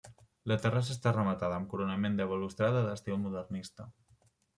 La 0.51 0.55
terrassa 0.61 0.93
està 0.93 1.11
rematada 1.11 1.59
amb 1.59 1.69
coronament 1.73 2.17
de 2.21 2.27
balustrada 2.31 2.81
d'estil 2.87 3.21
modernista. 3.27 3.87